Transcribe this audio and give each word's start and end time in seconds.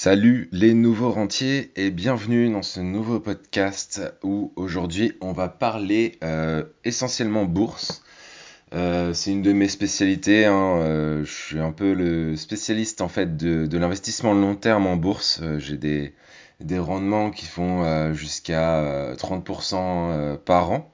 Salut 0.00 0.48
les 0.52 0.74
nouveaux 0.74 1.10
rentiers 1.10 1.72
et 1.74 1.90
bienvenue 1.90 2.48
dans 2.48 2.62
ce 2.62 2.78
nouveau 2.78 3.18
podcast 3.18 4.00
où 4.22 4.52
aujourd'hui 4.54 5.14
on 5.20 5.32
va 5.32 5.48
parler 5.48 6.20
euh, 6.22 6.62
essentiellement 6.84 7.46
bourse. 7.46 8.04
Euh, 8.74 9.12
c'est 9.12 9.32
une 9.32 9.42
de 9.42 9.52
mes 9.52 9.66
spécialités. 9.66 10.46
hein, 10.46 10.78
euh, 10.78 11.24
je 11.24 11.32
suis 11.32 11.58
un 11.58 11.72
peu 11.72 11.94
le 11.94 12.36
spécialiste 12.36 13.00
en 13.00 13.08
fait 13.08 13.36
de, 13.36 13.66
de 13.66 13.76
l'investissement 13.76 14.34
long 14.34 14.54
terme 14.54 14.86
en 14.86 14.94
bourse. 14.94 15.42
J'ai 15.58 15.76
des, 15.76 16.78
rendements 16.78 17.32
qui 17.32 17.46
font 17.46 18.14
jusqu'à 18.14 18.78
euh, 18.78 19.16
30% 19.16 19.74
euh, 19.74 20.36
par 20.36 20.70
an 20.70 20.92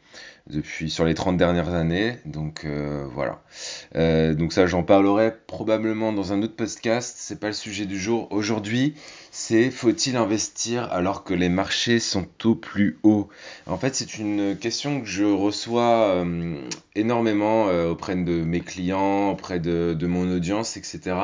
depuis 0.51 0.91
sur 0.91 1.07
les 1.07 1.15
30 1.15 1.37
dernières 1.39 1.73
années. 1.73 2.19
Donc 2.27 2.65
euh, 2.65 3.07
voilà. 3.13 3.43
Euh, 3.97 4.35
donc 4.35 4.53
ça, 4.53 4.67
j'en 4.67 4.83
parlerai 4.83 5.33
probablement 5.47 6.13
dans 6.13 6.33
un 6.33 6.43
autre 6.43 6.55
podcast. 6.55 7.17
C'est 7.19 7.41
pas 7.41 7.47
le 7.47 7.55
sujet 7.55 7.87
du 7.87 7.99
jour. 7.99 8.29
Aujourd'hui, 8.31 8.95
c'est 9.31 9.71
faut-il 9.71 10.17
investir 10.17 10.93
alors 10.93 11.25
que 11.25 11.33
les 11.33 11.49
marchés 11.49 11.99
sont 11.99 12.27
au 12.45 12.55
plus 12.55 12.99
haut? 13.03 13.29
En 13.67 13.79
fait, 13.79 13.95
c'est 13.95 14.19
une 14.19 14.57
question 14.57 15.01
que 15.01 15.07
je 15.07 15.25
reçois 15.25 16.09
euh, 16.09 16.57
énormément 16.95 17.65
auprès 17.65 18.15
de 18.15 18.45
mes 18.45 18.61
clients, 18.61 19.31
auprès 19.31 19.61
de, 19.61 20.07
mon 20.07 20.31
audience, 20.31 20.77
etc. 20.77 21.17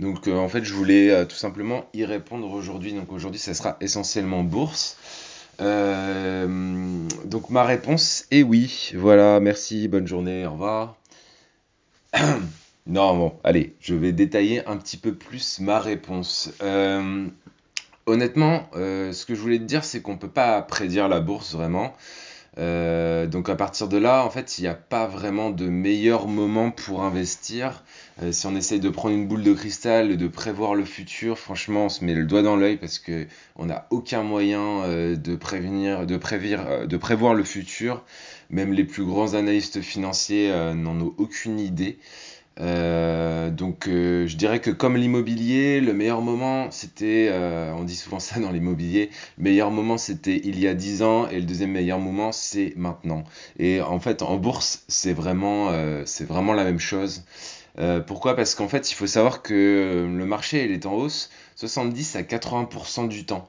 Donc 0.00 0.26
en 0.26 0.48
fait, 0.48 0.64
je 0.64 0.72
voulais 0.72 1.26
tout 1.26 1.36
simplement 1.36 1.84
y 1.92 2.04
répondre 2.04 2.50
aujourd'hui. 2.50 2.94
Donc 2.94 3.12
aujourd'hui, 3.12 3.40
ça 3.40 3.52
sera 3.52 3.76
essentiellement 3.80 4.42
bourse. 4.42 4.96
Euh, 5.60 7.08
donc 7.24 7.50
ma 7.50 7.64
réponse 7.64 8.26
est 8.30 8.42
oui. 8.42 8.92
Voilà, 8.94 9.40
merci, 9.40 9.88
bonne 9.88 10.06
journée, 10.06 10.46
au 10.46 10.52
revoir. 10.52 10.96
Non, 12.86 13.16
bon, 13.16 13.32
allez, 13.44 13.74
je 13.80 13.94
vais 13.94 14.12
détailler 14.12 14.66
un 14.66 14.76
petit 14.76 14.98
peu 14.98 15.14
plus 15.14 15.58
ma 15.60 15.80
réponse. 15.80 16.50
Euh, 16.62 17.26
honnêtement, 18.04 18.68
euh, 18.74 19.14
ce 19.14 19.24
que 19.24 19.34
je 19.34 19.40
voulais 19.40 19.58
te 19.58 19.64
dire, 19.64 19.84
c'est 19.84 20.02
qu'on 20.02 20.18
peut 20.18 20.28
pas 20.28 20.60
prédire 20.60 21.08
la 21.08 21.20
bourse 21.20 21.54
vraiment. 21.54 21.96
Euh, 22.58 23.26
donc 23.26 23.48
à 23.48 23.56
partir 23.56 23.88
de 23.88 23.96
là, 23.96 24.24
en 24.24 24.30
fait, 24.30 24.58
il 24.58 24.62
n'y 24.62 24.68
a 24.68 24.74
pas 24.74 25.06
vraiment 25.06 25.50
de 25.50 25.66
meilleur 25.66 26.28
moment 26.28 26.70
pour 26.70 27.02
investir. 27.02 27.82
Euh, 28.22 28.30
si 28.32 28.46
on 28.46 28.54
essaye 28.54 28.80
de 28.80 28.88
prendre 28.90 29.14
une 29.14 29.26
boule 29.26 29.42
de 29.42 29.52
cristal 29.52 30.10
et 30.12 30.16
de 30.16 30.28
prévoir 30.28 30.74
le 30.74 30.84
futur, 30.84 31.38
franchement, 31.38 31.86
on 31.86 31.88
se 31.88 32.04
met 32.04 32.14
le 32.14 32.24
doigt 32.24 32.42
dans 32.42 32.56
l'œil 32.56 32.76
parce 32.76 32.98
que 32.98 33.26
on 33.56 33.66
n'a 33.66 33.86
aucun 33.90 34.22
moyen 34.22 34.82
euh, 34.84 35.16
de 35.16 35.34
prévenir, 35.34 36.06
de 36.06 36.14
euh, 36.14 36.86
de 36.86 36.96
prévoir 36.96 37.34
le 37.34 37.44
futur. 37.44 38.04
Même 38.50 38.72
les 38.72 38.84
plus 38.84 39.04
grands 39.04 39.34
analystes 39.34 39.80
financiers 39.80 40.50
euh, 40.52 40.74
n'en 40.74 41.00
ont 41.00 41.14
aucune 41.18 41.58
idée. 41.58 41.98
Euh, 42.60 43.50
donc 43.50 43.88
euh, 43.88 44.28
je 44.28 44.36
dirais 44.36 44.60
que 44.60 44.70
comme 44.70 44.96
l'immobilier, 44.96 45.80
le 45.80 45.92
meilleur 45.92 46.20
moment 46.20 46.70
c'était, 46.70 47.28
euh, 47.30 47.72
on 47.72 47.82
dit 47.82 47.96
souvent 47.96 48.20
ça 48.20 48.38
dans 48.38 48.52
l'immobilier, 48.52 49.10
le 49.38 49.44
meilleur 49.44 49.70
moment 49.72 49.98
c'était 49.98 50.40
il 50.44 50.60
y 50.60 50.68
a 50.68 50.74
10 50.74 51.02
ans 51.02 51.28
et 51.28 51.40
le 51.40 51.46
deuxième 51.46 51.72
meilleur 51.72 51.98
moment 51.98 52.30
c'est 52.32 52.72
maintenant. 52.76 53.24
Et 53.58 53.80
en 53.80 53.98
fait 53.98 54.22
en 54.22 54.36
bourse 54.36 54.84
c'est 54.88 55.12
vraiment, 55.12 55.72
c'est 56.06 56.24
vraiment 56.24 56.52
la 56.52 56.64
même 56.64 56.78
chose. 56.80 57.24
Pourquoi? 58.06 58.36
Parce 58.36 58.54
qu'en 58.54 58.68
fait 58.68 58.90
il 58.90 58.94
faut 58.94 59.06
savoir 59.06 59.42
que 59.42 60.08
le 60.08 60.26
marché 60.26 60.72
est 60.72 60.86
en 60.86 60.94
hausse 60.94 61.30
70 61.56 62.16
à 62.16 62.22
80% 62.22 63.08
du 63.08 63.24
temps. 63.26 63.48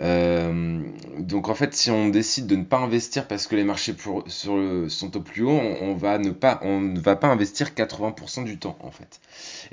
Euh, 0.00 0.82
donc 1.18 1.48
en 1.48 1.54
fait, 1.54 1.74
si 1.74 1.90
on 1.90 2.08
décide 2.08 2.46
de 2.46 2.56
ne 2.56 2.64
pas 2.64 2.78
investir 2.78 3.26
parce 3.26 3.46
que 3.46 3.56
les 3.56 3.64
marchés 3.64 3.94
sont 4.28 5.16
au 5.16 5.20
plus 5.20 5.42
haut, 5.42 5.60
on, 5.80 5.94
ne 5.94 7.00
va 7.00 7.16
pas 7.16 7.28
investir 7.28 7.70
80% 7.70 8.44
du 8.44 8.58
temps 8.58 8.76
en 8.80 8.90
fait. 8.90 9.20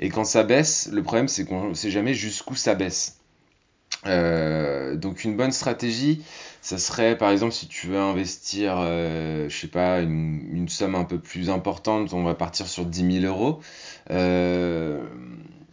Et 0.00 0.08
quand 0.08 0.24
ça 0.24 0.42
baisse, 0.42 0.88
le 0.92 1.02
problème 1.02 1.28
c'est 1.28 1.44
qu'on 1.44 1.68
ne 1.68 1.74
sait 1.74 1.90
jamais 1.90 2.14
jusqu'où 2.14 2.54
ça 2.54 2.74
baisse. 2.74 3.18
Euh, 4.06 4.96
donc 4.96 5.24
une 5.24 5.36
bonne 5.36 5.52
stratégie, 5.52 6.22
ça 6.60 6.78
serait 6.78 7.16
par 7.16 7.30
exemple 7.30 7.52
si 7.52 7.68
tu 7.68 7.86
veux 7.86 7.98
investir, 7.98 8.76
euh, 8.78 9.48
je 9.48 9.56
sais 9.56 9.68
pas, 9.68 10.00
une, 10.00 10.68
somme 10.68 10.94
un 10.94 11.04
peu 11.04 11.18
plus 11.18 11.50
importante, 11.50 12.12
on 12.12 12.22
va 12.22 12.34
partir 12.34 12.66
sur 12.66 12.84
dix 12.84 13.04
mille 13.04 13.26
euros. 13.26 13.60
Euh, 14.10 15.02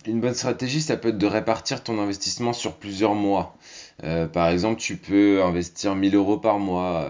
une 0.07 0.19
bonne 0.19 0.33
stratégie, 0.33 0.81
ça 0.81 0.97
peut 0.97 1.09
être 1.09 1.17
de 1.17 1.27
répartir 1.27 1.83
ton 1.83 1.99
investissement 1.99 2.53
sur 2.53 2.75
plusieurs 2.75 3.13
mois. 3.15 3.55
Euh, 4.03 4.27
par 4.27 4.49
exemple, 4.49 4.79
tu 4.79 4.97
peux 4.97 5.43
investir 5.43 5.95
1000 5.95 6.15
euros 6.15 6.37
par 6.37 6.59
mois. 6.59 7.07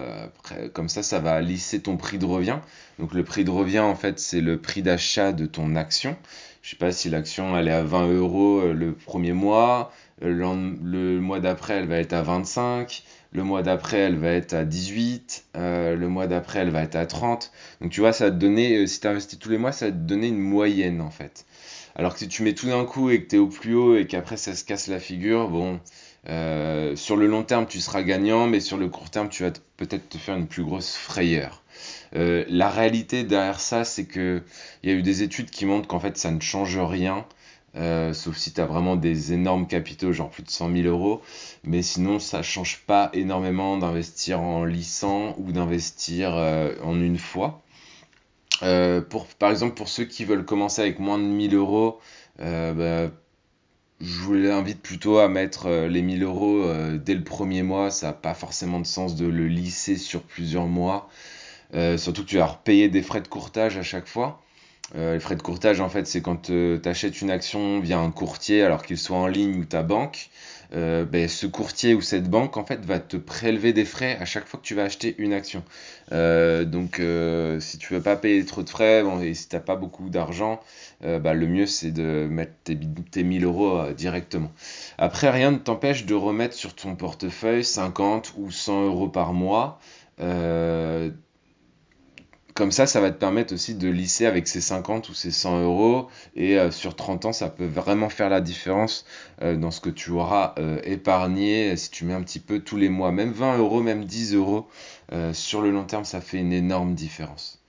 euh, 0.52 0.68
comme 0.72 0.88
ça, 0.88 1.02
ça 1.02 1.18
va 1.18 1.40
lisser 1.40 1.80
ton 1.80 1.96
prix 1.96 2.18
de 2.18 2.26
revient. 2.26 2.58
Donc 2.98 3.14
le 3.14 3.24
prix 3.24 3.44
de 3.44 3.50
revient, 3.50 3.80
en 3.80 3.94
fait, 3.94 4.18
c'est 4.18 4.40
le 4.40 4.60
prix 4.60 4.82
d'achat 4.82 5.32
de 5.32 5.46
ton 5.46 5.74
action. 5.76 6.16
Je 6.62 6.70
sais 6.70 6.76
pas 6.76 6.92
si 6.92 7.08
l'action 7.10 7.56
elle 7.56 7.68
est 7.68 7.72
à 7.72 7.82
20 7.82 8.08
euros 8.12 8.60
euh, 8.60 8.72
le 8.72 8.92
premier 8.92 9.32
mois, 9.32 9.92
le 10.20 11.18
mois 11.18 11.40
d'après 11.40 11.74
elle 11.74 11.88
va 11.88 11.96
être 11.96 12.12
à 12.12 12.22
25, 12.22 13.02
le 13.32 13.42
mois 13.44 13.62
d'après 13.62 13.98
elle 13.98 14.16
va 14.16 14.30
être 14.30 14.52
à 14.54 14.64
18, 14.64 15.44
euh, 15.56 15.96
le 15.96 16.08
mois 16.08 16.26
d'après 16.26 16.60
elle 16.60 16.70
va 16.70 16.82
être 16.82 16.96
à 16.96 17.06
30. 17.06 17.50
Donc 17.80 17.90
tu 17.90 18.00
vois, 18.00 18.12
ça 18.12 18.26
va 18.26 18.30
te 18.30 18.36
donner, 18.36 18.78
euh, 18.78 18.86
si 18.86 19.00
tu 19.00 19.06
investis 19.06 19.38
tous 19.38 19.50
les 19.50 19.58
mois, 19.58 19.72
ça 19.72 19.86
va 19.86 19.92
te 19.92 19.96
donner 19.96 20.28
une 20.28 20.40
moyenne 20.40 21.00
en 21.00 21.10
fait. 21.10 21.46
Alors 21.94 22.14
que 22.14 22.20
si 22.20 22.28
tu 22.28 22.42
mets 22.42 22.54
tout 22.54 22.66
d'un 22.66 22.84
coup 22.84 23.10
et 23.10 23.22
que 23.22 23.28
tu 23.28 23.36
es 23.36 23.38
au 23.38 23.48
plus 23.48 23.74
haut 23.74 23.96
et 23.96 24.06
qu'après 24.06 24.36
ça 24.36 24.54
se 24.54 24.64
casse 24.64 24.86
la 24.88 24.98
figure, 25.00 25.48
bon, 25.48 25.80
euh, 26.28 26.94
sur 26.96 27.16
le 27.16 27.26
long 27.26 27.42
terme 27.42 27.66
tu 27.66 27.80
seras 27.80 28.02
gagnant, 28.02 28.46
mais 28.46 28.60
sur 28.60 28.76
le 28.76 28.88
court 28.88 29.10
terme 29.10 29.28
tu 29.28 29.42
vas 29.44 29.50
peut-être 29.76 30.08
te 30.08 30.18
faire 30.18 30.36
une 30.36 30.46
plus 30.46 30.64
grosse 30.64 30.94
frayeur. 30.94 31.62
La 32.14 32.68
réalité 32.68 33.24
derrière 33.24 33.58
ça, 33.58 33.84
c'est 33.84 34.04
que 34.04 34.42
il 34.82 34.90
y 34.90 34.92
a 34.92 34.96
eu 34.96 35.02
des 35.02 35.22
études 35.22 35.50
qui 35.50 35.64
montrent 35.64 35.88
qu'en 35.88 36.00
fait 36.00 36.18
ça 36.18 36.30
ne 36.30 36.40
change 36.40 36.78
rien, 36.78 37.24
euh, 37.74 38.12
sauf 38.12 38.36
si 38.36 38.52
tu 38.52 38.60
as 38.60 38.66
vraiment 38.66 38.96
des 38.96 39.32
énormes 39.32 39.66
capitaux, 39.66 40.12
genre 40.12 40.28
plus 40.30 40.42
de 40.42 40.50
100 40.50 40.72
000 40.74 40.88
euros, 40.88 41.22
mais 41.64 41.82
sinon 41.82 42.18
ça 42.18 42.42
change 42.42 42.82
pas 42.86 43.10
énormément 43.14 43.78
d'investir 43.78 44.40
en 44.40 44.64
lissant 44.64 45.34
ou 45.38 45.52
d'investir 45.52 46.34
euh, 46.34 46.74
en 46.82 47.00
une 47.00 47.18
fois. 47.18 47.62
Euh, 48.62 49.00
par 49.38 49.50
exemple, 49.50 49.74
pour 49.74 49.88
ceux 49.88 50.04
qui 50.04 50.24
veulent 50.24 50.44
commencer 50.44 50.82
avec 50.82 50.98
moins 50.98 51.18
de 51.18 51.24
1000 51.24 51.54
euros, 51.54 51.98
bah, 52.38 53.10
je 54.00 54.20
vous 54.22 54.34
invite 54.34 54.82
plutôt 54.82 55.18
à 55.18 55.28
mettre 55.28 55.68
les 55.86 56.02
1000 56.02 56.22
euros 56.22 56.64
dès 56.98 57.14
le 57.14 57.24
premier 57.24 57.62
mois. 57.62 57.90
Ça 57.90 58.08
n'a 58.08 58.12
pas 58.12 58.34
forcément 58.34 58.80
de 58.80 58.86
sens 58.86 59.16
de 59.16 59.26
le 59.26 59.48
lisser 59.48 59.96
sur 59.96 60.22
plusieurs 60.22 60.66
mois. 60.66 61.08
Surtout 61.96 62.22
que 62.24 62.28
tu 62.28 62.38
vas 62.38 62.46
repayer 62.46 62.88
des 62.88 63.02
frais 63.02 63.20
de 63.20 63.28
courtage 63.28 63.76
à 63.76 63.82
chaque 63.82 64.06
fois. 64.06 64.42
Euh, 64.94 65.14
les 65.14 65.20
frais 65.20 65.36
de 65.36 65.42
courtage, 65.42 65.80
en 65.80 65.88
fait, 65.88 66.06
c'est 66.06 66.20
quand 66.20 66.42
tu 66.50 66.80
achètes 66.84 67.20
une 67.22 67.30
action 67.30 67.80
via 67.80 67.98
un 67.98 68.10
courtier, 68.10 68.62
alors 68.62 68.82
qu'il 68.82 68.98
soit 68.98 69.16
en 69.16 69.26
ligne 69.26 69.60
ou 69.60 69.64
ta 69.64 69.82
banque. 69.82 70.28
Euh, 70.74 71.04
ben, 71.04 71.28
ce 71.28 71.46
courtier 71.46 71.94
ou 71.94 72.00
cette 72.00 72.28
banque, 72.30 72.56
en 72.56 72.64
fait, 72.64 72.84
va 72.84 72.98
te 72.98 73.16
prélever 73.18 73.72
des 73.74 73.84
frais 73.84 74.16
à 74.20 74.24
chaque 74.24 74.46
fois 74.46 74.58
que 74.58 74.64
tu 74.64 74.74
vas 74.74 74.84
acheter 74.84 75.14
une 75.18 75.32
action. 75.34 75.62
Euh, 76.12 76.64
donc, 76.64 76.98
euh, 76.98 77.60
si 77.60 77.78
tu 77.78 77.92
veux 77.92 78.00
pas 78.02 78.16
payer 78.16 78.44
trop 78.46 78.62
de 78.62 78.70
frais, 78.70 79.02
bon, 79.02 79.20
et 79.20 79.34
si 79.34 79.48
t'as 79.48 79.60
pas 79.60 79.76
beaucoup 79.76 80.08
d'argent, 80.08 80.60
euh, 81.04 81.18
bah, 81.18 81.34
le 81.34 81.46
mieux 81.46 81.66
c'est 81.66 81.90
de 81.90 82.26
mettre 82.30 82.52
tes, 82.64 82.78
tes 83.10 83.22
1000 83.22 83.44
euros 83.44 83.78
euh, 83.78 83.92
directement. 83.92 84.50
Après, 84.98 85.30
rien 85.30 85.50
ne 85.50 85.58
t'empêche 85.58 86.06
de 86.06 86.14
remettre 86.14 86.54
sur 86.54 86.74
ton 86.74 86.96
portefeuille 86.96 87.64
50 87.64 88.34
ou 88.38 88.50
100 88.50 88.86
euros 88.86 89.08
par 89.08 89.32
mois. 89.34 89.78
Comme 92.62 92.70
ça, 92.70 92.86
ça 92.86 93.00
va 93.00 93.10
te 93.10 93.18
permettre 93.18 93.54
aussi 93.54 93.74
de 93.74 93.88
lisser 93.88 94.24
avec 94.24 94.46
ces 94.46 94.60
50 94.60 95.08
ou 95.08 95.14
ces 95.14 95.32
100 95.32 95.64
euros. 95.64 96.06
Et 96.36 96.60
euh, 96.60 96.70
sur 96.70 96.94
30 96.94 97.24
ans, 97.24 97.32
ça 97.32 97.48
peut 97.48 97.66
vraiment 97.66 98.08
faire 98.08 98.28
la 98.28 98.40
différence 98.40 99.04
euh, 99.42 99.56
dans 99.56 99.72
ce 99.72 99.80
que 99.80 99.90
tu 99.90 100.12
auras 100.12 100.54
euh, 100.60 100.78
épargné 100.84 101.76
si 101.76 101.90
tu 101.90 102.04
mets 102.04 102.14
un 102.14 102.22
petit 102.22 102.38
peu 102.38 102.60
tous 102.60 102.76
les 102.76 102.88
mois. 102.88 103.10
Même 103.10 103.32
20 103.32 103.58
euros, 103.58 103.82
même 103.82 104.04
10 104.04 104.36
euros, 104.36 104.68
sur 105.32 105.60
le 105.60 105.72
long 105.72 105.82
terme, 105.82 106.04
ça 106.04 106.20
fait 106.20 106.38
une 106.38 106.52
énorme 106.52 106.94
différence. 106.94 107.60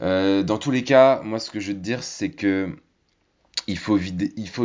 Dans 0.00 0.58
tous 0.58 0.70
les 0.70 0.84
cas, 0.84 1.22
moi, 1.24 1.38
ce 1.38 1.50
que 1.50 1.58
je 1.58 1.68
veux 1.68 1.78
te 1.78 1.82
dire, 1.82 2.02
c'est 2.02 2.30
que 2.30 2.76
il 3.68 3.78
faut, 3.78 3.96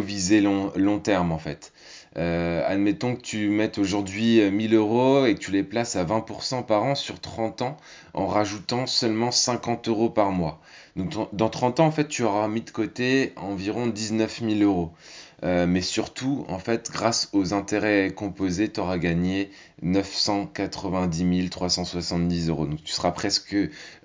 viser 0.02 0.42
long 0.42 1.00
terme 1.00 1.32
en 1.32 1.40
fait. 1.40 1.72
Euh, 2.18 2.64
admettons 2.66 3.16
que 3.16 3.22
tu 3.22 3.50
mettes 3.50 3.78
aujourd'hui 3.78 4.40
euh, 4.40 4.50
1000 4.50 4.74
euros 4.74 5.26
et 5.26 5.36
que 5.36 5.40
tu 5.40 5.52
les 5.52 5.64
places 5.64 5.98
à 5.98 6.06
20% 6.06 6.66
par 6.66 6.84
an 6.84 6.96
sur 6.96 7.20
30 7.20 7.62
ans 7.62 7.78
en 8.14 8.26
rajoutant 8.28 8.88
seulement 8.88 9.32
50 9.32 9.90
euros 9.90 10.10
par 10.10 10.32
mois. 10.32 10.62
Donc 10.96 11.14
dans 11.34 11.50
30 11.50 11.82
ans, 11.82 11.88
en 11.88 11.92
fait, 11.92 12.08
tu 12.08 12.24
auras 12.24 12.48
mis 12.48 12.62
de 12.62 12.70
côté 12.70 13.34
environ 13.36 13.88
19 13.88 14.42
000 14.48 14.62
euros. 14.62 14.94
Euh, 15.44 15.68
mais 15.68 15.82
surtout, 15.82 16.46
en 16.48 16.60
fait, 16.60 16.90
grâce 16.92 17.30
aux 17.34 17.54
intérêts 17.54 18.12
composés, 18.16 18.70
tu 18.70 18.80
auras 18.80 18.98
gagné 18.98 19.50
990 19.82 21.50
370 21.50 22.50
euros. 22.50 22.66
Donc 22.66 22.84
tu 22.84 22.94
seras 22.94 23.12
presque 23.12 23.56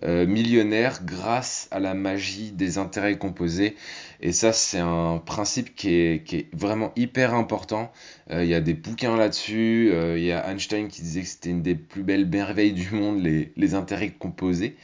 euh, 0.03 0.27
millionnaire 0.27 1.01
grâce 1.05 1.69
à 1.71 1.79
la 1.81 1.95
magie 1.95 2.51
des 2.53 2.79
intérêts 2.79 3.17
composés. 3.17 3.77
Et 4.21 4.33
ça, 4.33 4.53
c'est 4.53 4.79
un 4.79 5.19
principe 5.25 5.75
qui 5.75 5.95
est, 5.95 6.25
qui 6.25 6.37
est 6.37 6.49
vraiment 6.53 6.93
hyper 6.97 7.35
important. 7.35 7.91
Euh, 8.31 8.45
Il 8.45 8.51
y 8.51 8.55
a 8.55 8.61
des 8.61 8.75
bouquins 8.75 9.17
là-dessus. 9.17 9.91
Euh, 9.93 10.19
Il 10.19 10.25
y 10.25 10.33
a 10.33 10.51
Einstein 10.51 10.89
qui 10.89 11.03
disait 11.03 11.23
que 11.23 11.29
c'était 11.29 11.51
une 11.51 11.63
des 11.63 11.75
plus 11.75 12.03
belles 12.03 12.27
merveilles 12.27 12.73
du 12.73 12.91
monde, 12.95 13.23
les, 13.23 13.53
les 13.57 13.75
intérêts 13.75 14.11
composés. 14.11 14.77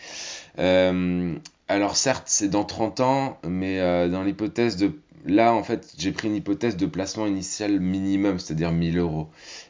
Euh, 0.59 1.35
alors 1.69 1.97
certes, 1.97 2.25
c'est 2.27 2.49
dans 2.49 2.65
30 2.65 3.01
ans, 3.01 3.39
mais 3.47 3.81
euh, 3.81 4.09
dans 4.09 4.23
l'hypothèse 4.23 4.77
de... 4.77 4.93
là, 5.27 5.55
en 5.55 5.63
fait, 5.63 5.95
j'ai 5.99 6.13
pris 6.13 6.29
une 6.29 6.37
hypothèse 6.37 6.77
de 6.77 6.87
placement 6.87 7.27
initial 7.27 7.81
minimum, 7.81 8.39
c'est-à-dire 8.39 8.73
1000 8.73 8.99
euros. 8.99 9.29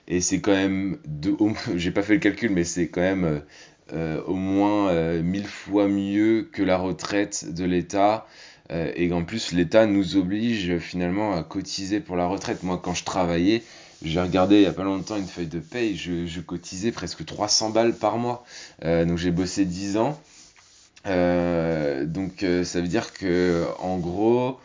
Et 0.09 0.21
c'est 0.21 0.41
quand 0.41 0.53
même, 0.53 0.99
j'ai 1.77 1.91
pas 1.91 2.03
fait 2.03 2.15
le 2.15 2.21
calcul, 2.21 2.51
mais 2.51 2.65
c'est 2.65 2.89
quand 2.89 3.01
même 3.01 3.25
euh, 3.25 3.41
euh, 3.93 4.21
au 4.25 4.35
moins 4.35 4.91
euh, 4.91 5.23
1000 5.23 5.47
fois 5.47 5.87
mieux 5.89 6.49
que 6.53 6.63
la 6.63 6.77
retraite 6.77 7.55
de 7.55 7.65
l'État. 7.65 8.27
Euh, 8.73 8.91
et 8.97 9.13
en 9.13 9.25
plus, 9.25 9.53
l'État 9.53 9.87
nous 9.87 10.17
oblige 10.17 10.79
finalement 10.79 11.35
à 11.37 11.45
cotiser 11.45 12.01
pour 12.01 12.17
la 12.17 12.27
retraite. 12.27 12.63
Moi, 12.65 12.81
quand 12.83 12.95
je 12.95 13.05
travaillais, 13.05 13.63
j'ai 14.03 14.21
regardé 14.21 14.57
il 14.57 14.63
y 14.63 14.67
a 14.67 14.73
pas 14.73 14.83
longtemps 14.85 15.17
une 15.17 15.27
feuille 15.27 15.47
de 15.47 15.61
paye, 15.61 15.97
je, 15.97 16.27
je 16.27 16.41
cotisais 16.41 16.91
presque 16.93 17.25
300 17.25 17.71
balles 17.71 17.95
par 17.95 18.19
mois. 18.19 18.45
Donc 18.83 19.17
j'ai 19.17 19.31
bossé 19.31 19.65
10 19.65 19.97
ans. 19.97 20.21
Donc 21.07 22.45
ça 22.65 22.81
veut 22.81 22.89
dire 22.89 23.13
que 23.15 23.65
en 23.79 23.99
gros, 23.99 24.59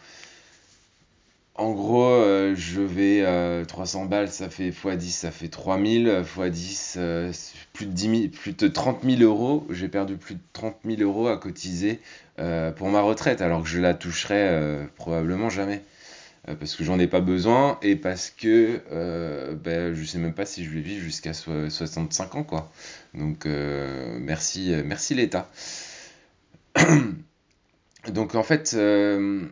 en 1.56 1.72
gros, 1.74 2.06
euh, 2.06 2.56
je 2.56 2.82
vais 2.82 3.22
euh, 3.26 3.66
300 3.66 4.06
balles, 4.06 4.30
ça 4.32 4.50
fait 4.50 4.72
x10, 4.72 5.12
ça 5.12 5.32
fait 5.32 5.50
3000, 5.50 6.24
x10, 6.24 6.96
euh, 6.98 7.32
plus 7.74 7.86
de 7.86 7.92
10 7.92 8.08
000 8.10 8.30
plus 8.30 8.54
de 8.54 8.68
30 8.68 9.04
000 9.04 9.22
euros. 9.22 9.68
J'ai 9.70 9.90
perdu 9.90 10.16
plus 10.18 10.36
de 10.36 10.40
30 10.54 10.78
000 10.86 11.02
euros 11.02 11.28
à 11.28 11.38
cotiser 11.38 12.00
euh, 12.40 12.72
pour 12.72 12.90
ma 12.90 13.02
retraite, 13.02 13.42
alors 13.42 13.64
que 13.64 13.70
je 13.70 13.80
la 13.80 13.94
toucherai 13.94 14.36
euh, 14.38 14.86
probablement 14.96 15.50
jamais. 15.50 15.84
Euh, 16.50 16.56
parce 16.56 16.76
que 16.76 16.84
j'en 16.84 17.00
ai 17.00 17.08
pas 17.08 17.22
besoin 17.22 17.80
et 17.84 17.96
parce 17.96 18.30
que 18.32 18.82
euh, 18.92 19.56
ben, 19.56 19.94
je 19.96 20.06
sais 20.06 20.20
même 20.20 20.34
pas 20.34 20.46
si 20.46 20.66
je 20.66 20.72
vais 20.72 20.82
vivre 20.82 21.04
jusqu'à 21.04 21.34
so- 21.34 21.70
65 21.70 22.36
ans, 22.36 22.44
quoi. 22.44 22.72
Donc 23.16 23.46
euh, 23.46 24.18
merci, 24.22 24.74
euh, 24.74 24.84
merci 24.86 25.16
l'État. 25.16 25.50
Donc 28.10 28.36
en 28.36 28.44
fait, 28.44 28.74
euh, 28.76 29.46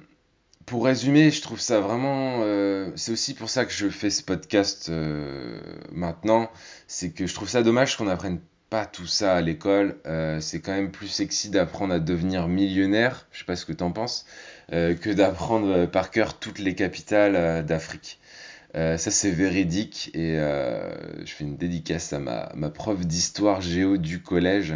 pour 0.70 0.86
résumer, 0.86 1.32
je 1.32 1.42
trouve 1.42 1.60
ça 1.60 1.80
vraiment. 1.80 2.42
euh, 2.44 2.92
c'est 2.96 3.12
aussi 3.12 3.34
pour 3.34 3.50
ça 3.50 3.66
que 3.66 3.72
je 3.74 3.90
fais 3.90 4.12
ce 4.12 4.22
podcast 4.22 4.90
euh, 4.90 5.60
maintenant. 5.92 6.50
C'est 6.88 7.10
que 7.10 7.26
je 7.26 7.34
trouve 7.34 7.50
ça 7.50 7.64
dommage 7.64 7.98
qu'on 7.98 8.06
n'apprenne 8.06 8.40
pas 8.70 8.86
tout 8.86 9.08
ça 9.08 9.34
à 9.36 9.42
l'école. 9.42 9.98
Euh, 10.06 10.40
c'est 10.40 10.62
quand 10.62 10.72
même 10.74 10.92
plus 10.92 11.08
sexy 11.08 11.50
d'apprendre 11.50 11.96
à 11.96 12.00
devenir 12.00 12.48
millionnaire, 12.48 13.28
je 13.32 13.40
sais 13.40 13.46
pas 13.46 13.56
ce 13.56 13.66
que 13.66 13.74
t'en 13.74 13.92
penses, 13.92 14.26
que 14.70 15.12
d'apprendre 15.12 15.88
par 15.88 16.12
cœur 16.12 16.38
toutes 16.38 16.60
les 16.60 16.76
capitales 16.76 17.66
d'Afrique. 17.66 18.20
Ça, 18.76 18.98
c'est 18.98 19.32
véridique 19.32 20.12
et 20.14 20.36
je 20.36 21.26
fais 21.34 21.44
une 21.44 21.58
dédicace 21.58 22.14
à 22.14 22.20
ma, 22.20 22.52
ma 22.54 22.70
prof 22.70 23.00
d'histoire 23.08 23.62
géo 23.62 23.98
du 23.98 24.22
collège 24.22 24.76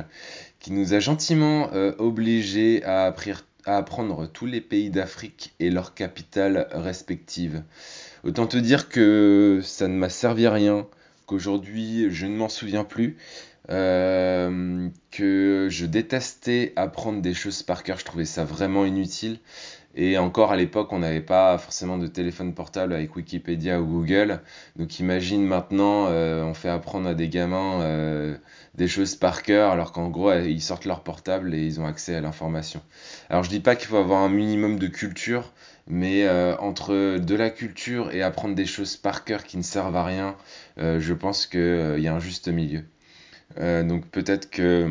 qui 0.59 0.71
nous 0.71 0.95
a 0.95 0.99
gentiment 0.99 1.71
obligés 1.99 2.83
à, 2.83 3.05
apprir- 3.05 3.45
à 3.65 3.77
apprendre 3.77 4.27
tous 4.27 4.45
les 4.45 4.61
pays 4.61 4.89
d'Afrique 4.89 5.53
et 5.59 5.69
leurs 5.69 5.93
capitales 5.93 6.67
respectives. 6.71 7.63
Autant 8.23 8.47
te 8.47 8.57
dire 8.57 8.89
que 8.89 9.61
ça 9.63 9.87
ne 9.87 9.95
m'a 9.95 10.09
servi 10.09 10.45
à 10.45 10.51
rien, 10.51 10.87
qu'aujourd'hui 11.25 12.09
je 12.09 12.25
ne 12.25 12.35
m'en 12.35 12.49
souviens 12.49 12.83
plus, 12.83 13.17
euh, 13.69 14.89
que 15.11 15.67
je 15.69 15.85
détestais 15.85 16.73
apprendre 16.75 17.21
des 17.21 17.33
choses 17.33 17.63
par 17.63 17.83
cœur, 17.83 17.97
je 17.97 18.05
trouvais 18.05 18.25
ça 18.25 18.43
vraiment 18.43 18.85
inutile. 18.85 19.39
Et 19.95 20.17
encore 20.17 20.51
à 20.51 20.57
l'époque, 20.57 20.91
on 20.91 20.99
n'avait 20.99 21.21
pas 21.21 21.57
forcément 21.59 21.97
de 21.99 22.07
téléphone 22.07 22.55
portable 22.55 22.93
avec 22.93 23.15
Wikipédia 23.15 23.79
ou 23.79 23.85
Google. 23.85 24.41
Donc 24.75 24.99
imagine 24.99 25.45
maintenant, 25.45 26.07
euh, 26.07 26.43
on 26.43 26.55
fait 26.55 26.69
apprendre 26.69 27.07
à 27.07 27.13
des 27.13 27.29
gamins 27.29 27.81
euh, 27.81 28.35
des 28.75 28.87
choses 28.87 29.15
par 29.15 29.43
cœur, 29.43 29.71
alors 29.71 29.91
qu'en 29.91 30.09
gros, 30.09 30.33
ils 30.33 30.61
sortent 30.61 30.85
leur 30.85 31.03
portable 31.03 31.53
et 31.53 31.63
ils 31.63 31.79
ont 31.79 31.85
accès 31.85 32.15
à 32.15 32.21
l'information. 32.21 32.81
Alors 33.29 33.43
je 33.43 33.49
dis 33.49 33.59
pas 33.59 33.75
qu'il 33.75 33.87
faut 33.87 33.97
avoir 33.97 34.21
un 34.23 34.29
minimum 34.29 34.79
de 34.79 34.87
culture, 34.87 35.53
mais 35.87 36.27
entre 36.59 37.19
de 37.19 37.35
la 37.35 37.49
culture 37.51 38.11
et 38.11 38.23
apprendre 38.23 38.55
des 38.55 38.65
choses 38.65 38.97
par 38.97 39.23
cœur 39.25 39.43
qui 39.43 39.57
ne 39.57 39.63
servent 39.63 39.95
à 39.95 40.03
rien, 40.03 40.35
je 40.77 41.13
pense 41.13 41.45
qu'il 41.45 41.99
y 41.99 42.07
a 42.07 42.15
un 42.15 42.19
juste 42.19 42.47
milieu. 42.47 42.83
Euh, 43.59 43.83
donc 43.83 44.07
peut-être 44.07 44.49
que 44.49 44.89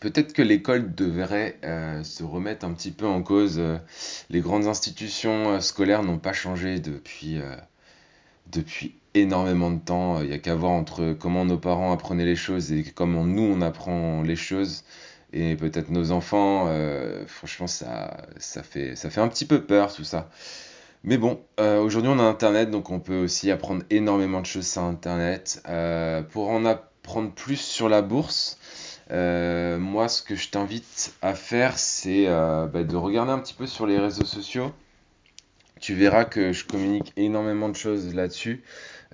peut-être 0.00 0.32
que 0.32 0.42
l'école 0.42 0.94
devrait 0.94 1.58
euh, 1.64 2.02
se 2.04 2.22
remettre 2.22 2.64
un 2.64 2.72
petit 2.72 2.90
peu 2.90 3.06
en 3.06 3.22
cause. 3.22 3.58
Euh, 3.58 3.78
les 4.30 4.40
grandes 4.40 4.66
institutions 4.66 5.60
scolaires 5.60 6.02
n'ont 6.02 6.18
pas 6.18 6.32
changé 6.32 6.80
depuis, 6.80 7.40
depuis 8.50 8.94
énormément 9.14 9.70
de 9.70 9.80
temps. 9.80 10.20
Il 10.20 10.28
n'y 10.28 10.34
a 10.34 10.38
qu'à 10.38 10.54
voir 10.54 10.72
entre 10.72 11.14
comment 11.18 11.44
nos 11.44 11.58
parents 11.58 11.92
apprenaient 11.92 12.24
les 12.24 12.36
choses 12.36 12.72
et 12.72 12.84
comment 12.84 13.24
nous 13.24 13.42
on 13.42 13.60
apprend 13.60 14.22
les 14.22 14.36
choses. 14.36 14.84
Et 15.32 15.56
peut-être 15.56 15.90
nos 15.90 16.10
enfants, 16.10 16.72
franchement, 17.26 17.66
ça, 17.66 18.16
ça 18.38 18.62
fait, 18.62 18.96
ça 18.96 19.10
fait 19.10 19.20
un 19.20 19.28
petit 19.28 19.44
peu 19.44 19.62
peur 19.62 19.92
tout 19.92 20.04
ça. 20.04 20.30
Mais 21.04 21.18
bon, 21.18 21.40
aujourd'hui 21.58 22.10
on 22.10 22.18
a 22.18 22.22
Internet, 22.22 22.70
donc 22.70 22.90
on 22.90 22.98
peut 23.00 23.18
aussi 23.18 23.50
apprendre 23.50 23.82
énormément 23.90 24.40
de 24.40 24.46
choses 24.46 24.66
sur 24.66 24.82
Internet. 24.82 25.62
Pour 26.30 26.48
en 26.48 26.64
plus 27.34 27.56
sur 27.60 27.88
la 27.88 28.02
bourse, 28.02 28.58
euh, 29.10 29.78
moi 29.78 30.08
ce 30.08 30.22
que 30.22 30.34
je 30.36 30.50
t'invite 30.50 31.14
à 31.22 31.34
faire, 31.34 31.78
c'est 31.78 32.26
euh, 32.28 32.66
bah, 32.66 32.84
de 32.84 32.96
regarder 32.96 33.32
un 33.32 33.38
petit 33.38 33.54
peu 33.54 33.66
sur 33.66 33.86
les 33.86 33.98
réseaux 33.98 34.24
sociaux. 34.24 34.72
Tu 35.80 35.94
verras 35.94 36.24
que 36.24 36.52
je 36.52 36.64
communique 36.64 37.12
énormément 37.16 37.68
de 37.68 37.76
choses 37.76 38.14
là-dessus. 38.14 38.64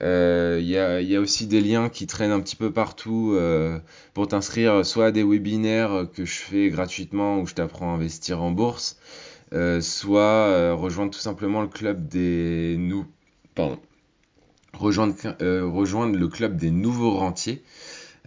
Euh, 0.02 0.58
Il 0.61 0.67
y 0.69 0.79
a, 0.79 1.00
il 1.00 1.08
y 1.08 1.17
a 1.17 1.20
aussi 1.20 1.46
des 1.46 1.61
liens 1.61 1.88
qui 1.91 2.06
traînent 2.06 2.32
un 2.32 2.41
petit 2.41 2.56
peu 2.56 2.73
partout 2.73 3.32
euh, 3.35 3.79
pour 4.14 4.29
t'inscrire 4.29 4.85
soit 4.87 5.06
à 5.06 5.11
des 5.12 5.23
webinaires 5.25 6.06
que 6.14 6.25
je 6.25 6.32
fais 6.41 6.70
gratuitement 6.70 7.38
où 7.41 7.46
je 7.46 7.55
t'apprends 7.55 7.93
à 7.93 7.94
investir 7.96 8.43
en 8.43 8.50
bourse, 8.50 8.99
euh, 9.55 9.81
soit 9.82 10.20
euh, 10.23 10.75
rejoindre 10.75 11.12
tout 11.12 11.20
simplement 11.20 11.62
le 11.62 11.69
club 11.69 12.08
des 12.08 12.76
nou- 12.79 13.06
pardon, 13.55 13.79
rejoindre, 14.76 15.15
euh, 15.41 15.67
rejoindre 15.67 16.19
le 16.19 16.29
club 16.29 16.56
des 16.56 16.71
nouveaux 16.71 17.12
rentiers. 17.12 17.62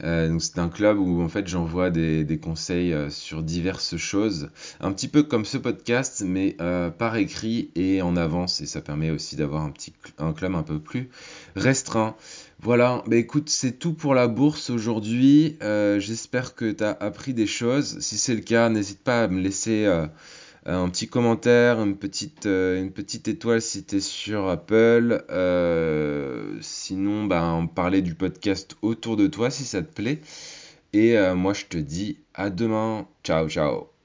Euh, 0.04 0.38
c'est 0.40 0.60
un 0.60 0.70
club 0.70 1.00
où 1.00 1.24
en 1.24 1.28
fait 1.28 1.48
j'envoie 1.48 1.90
des, 1.90 2.24
des 2.24 2.38
conseils 2.38 2.94
euh, 2.94 3.10
sur 3.10 3.42
diverses 3.42 3.98
choses, 3.98 4.50
un 4.80 4.92
petit 4.92 5.08
peu 5.08 5.24
comme 5.24 5.44
ce 5.44 5.58
podcast, 5.58 6.24
mais 6.26 6.56
par 6.98 7.18
écrit 7.18 7.72
et 7.76 8.02
en 8.02 8.16
avance, 8.16 8.62
et 8.62 8.68
ça 8.68 8.82
permet 8.82 9.10
aussi 9.10 9.36
d'avoir 9.36 9.64
un 9.64 9.72
petit 9.72 9.94
un 10.20 10.34
club 10.34 10.54
un 10.56 10.64
peu 10.64 10.80
plus 10.80 11.10
restreint. 11.56 12.16
Voilà, 12.60 13.04
bah 13.08 13.18
écoute, 13.18 13.50
c'est 13.50 13.80
tout 13.80 13.94
pour 13.94 14.14
la 14.16 14.28
bourse 14.28 14.70
aujourd'hui. 14.70 15.58
J'espère 15.62 16.56
que 16.56 16.72
tu 16.72 16.84
as 16.84 16.92
appris 17.00 17.34
des 17.34 17.48
choses. 17.48 18.00
Si 18.00 18.18
c'est 18.18 18.36
le 18.36 18.42
cas, 18.42 18.70
n'hésite 18.70 19.00
pas 19.04 19.24
à 19.24 19.28
me 19.28 19.42
laisser 19.42 19.88
un 20.76 20.90
petit 20.90 21.08
commentaire, 21.08 21.82
une 21.82 21.98
petite, 21.98 22.46
euh, 22.46 22.80
une 22.80 22.92
petite 22.92 23.28
étoile 23.28 23.62
si 23.62 23.86
tu 23.86 23.98
es 23.98 24.00
sur 24.02 24.48
Apple. 24.50 25.26
Euh, 25.30 26.58
sinon, 26.62 27.26
ben, 27.26 27.68
parler 27.74 28.02
du 28.02 28.16
podcast 28.16 28.76
autour 28.82 29.16
de 29.18 29.28
toi 29.28 29.50
si 29.50 29.64
ça 29.64 29.82
te 29.82 29.94
plaît. 29.94 30.22
Et 30.94 31.18
euh, 31.18 31.36
moi, 31.36 31.54
je 31.54 31.66
te 31.66 31.78
dis 31.78 32.20
à 32.34 32.50
demain. 32.50 33.08
Ciao, 33.24 33.50
ciao. 33.50 33.97